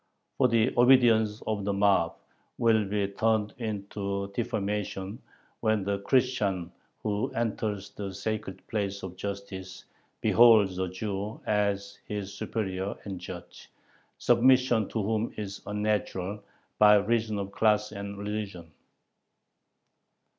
[0.39, 2.15] "For the obedience of the mob
[2.57, 5.21] will be turned into defamation
[5.59, 6.71] when the Christian
[7.03, 9.85] who enters the sacred place [of justice]
[10.19, 13.69] beholds a Jew as his superior and judge,
[14.17, 16.43] submission to whom is unnatural,
[16.79, 18.71] by reason of class and religion."